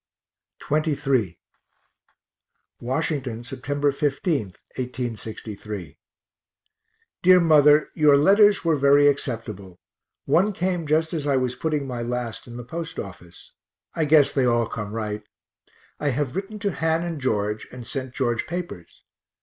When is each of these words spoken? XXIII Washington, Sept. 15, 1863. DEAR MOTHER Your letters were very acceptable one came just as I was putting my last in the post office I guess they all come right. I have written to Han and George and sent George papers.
XXIII 0.65 1.37
Washington, 2.79 3.43
Sept. 3.43 3.93
15, 3.95 4.41
1863. 4.75 5.99
DEAR 7.21 7.39
MOTHER 7.39 7.91
Your 7.93 8.17
letters 8.17 8.65
were 8.65 8.75
very 8.75 9.07
acceptable 9.07 9.79
one 10.25 10.53
came 10.53 10.87
just 10.87 11.13
as 11.13 11.27
I 11.27 11.37
was 11.37 11.53
putting 11.53 11.85
my 11.85 12.01
last 12.01 12.47
in 12.47 12.57
the 12.57 12.63
post 12.63 12.97
office 12.97 13.51
I 13.93 14.05
guess 14.05 14.33
they 14.33 14.45
all 14.47 14.65
come 14.65 14.91
right. 14.91 15.21
I 15.99 16.09
have 16.09 16.35
written 16.35 16.57
to 16.57 16.71
Han 16.73 17.03
and 17.03 17.21
George 17.21 17.67
and 17.71 17.85
sent 17.85 18.15
George 18.15 18.47
papers. 18.47 19.03